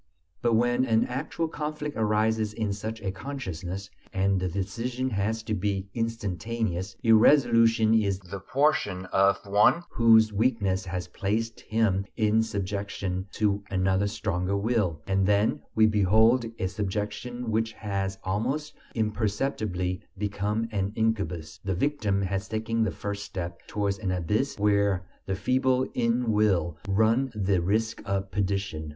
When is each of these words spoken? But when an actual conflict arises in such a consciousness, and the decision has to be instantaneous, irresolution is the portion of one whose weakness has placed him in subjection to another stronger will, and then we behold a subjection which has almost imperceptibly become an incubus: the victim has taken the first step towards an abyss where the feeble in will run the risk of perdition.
But 0.41 0.55
when 0.55 0.83
an 0.83 1.05
actual 1.05 1.47
conflict 1.47 1.95
arises 1.95 2.53
in 2.53 2.73
such 2.73 2.99
a 3.03 3.11
consciousness, 3.11 3.91
and 4.11 4.39
the 4.41 4.47
decision 4.49 5.11
has 5.11 5.43
to 5.43 5.53
be 5.53 5.89
instantaneous, 5.93 6.95
irresolution 7.03 7.93
is 7.93 8.17
the 8.17 8.39
portion 8.39 9.05
of 9.13 9.37
one 9.45 9.83
whose 9.91 10.33
weakness 10.33 10.85
has 10.85 11.07
placed 11.07 11.59
him 11.59 12.07
in 12.17 12.41
subjection 12.41 13.27
to 13.33 13.63
another 13.69 14.07
stronger 14.07 14.57
will, 14.57 15.03
and 15.05 15.27
then 15.27 15.61
we 15.75 15.85
behold 15.85 16.45
a 16.57 16.65
subjection 16.67 17.51
which 17.51 17.73
has 17.73 18.17
almost 18.23 18.73
imperceptibly 18.95 20.01
become 20.17 20.67
an 20.71 20.93
incubus: 20.95 21.59
the 21.63 21.75
victim 21.75 22.23
has 22.23 22.47
taken 22.47 22.81
the 22.81 22.89
first 22.91 23.23
step 23.23 23.59
towards 23.67 23.99
an 23.99 24.09
abyss 24.09 24.57
where 24.57 25.05
the 25.27 25.35
feeble 25.35 25.83
in 25.93 26.31
will 26.31 26.75
run 26.87 27.31
the 27.35 27.61
risk 27.61 28.01
of 28.03 28.31
perdition. 28.31 28.89